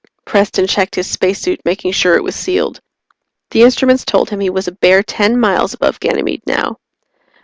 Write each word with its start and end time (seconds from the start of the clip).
Preston 0.25 0.65
checked 0.65 0.95
his 0.95 1.05
spacesuit, 1.07 1.61
making 1.63 1.91
sure 1.91 2.15
it 2.15 2.23
was 2.23 2.35
sealed. 2.35 2.79
The 3.51 3.61
instruments 3.61 4.03
told 4.03 4.31
him 4.31 4.39
he 4.39 4.49
was 4.49 4.67
a 4.67 4.71
bare 4.71 5.03
ten 5.03 5.39
miles 5.39 5.75
above 5.75 5.99
Ganymede 5.99 6.41
now. 6.47 6.77